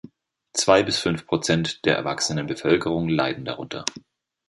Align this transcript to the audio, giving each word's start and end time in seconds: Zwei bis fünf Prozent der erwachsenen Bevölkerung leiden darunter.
Zwei 0.53 0.81
bis 0.81 0.97
fünf 0.97 1.27
Prozent 1.27 1.85
der 1.85 1.95
erwachsenen 1.95 2.47
Bevölkerung 2.47 3.07
leiden 3.07 3.45
darunter. 3.45 3.85